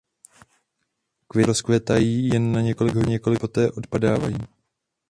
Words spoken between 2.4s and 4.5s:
na několik hodin a poté opadávají.